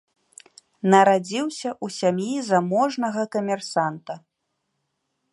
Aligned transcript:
Нарадзіўся 0.93 1.69
ў 1.83 1.87
сям'і 1.97 2.39
заможнага 2.47 3.21
камерсанта. 3.35 4.13